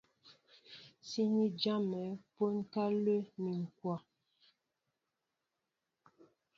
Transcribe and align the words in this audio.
Síní 1.09 1.45
jámɛ 1.61 2.01
kwónkálɛ́ 2.33 3.19
ni 3.43 3.51
ǹkwɛ̌. 3.67 3.97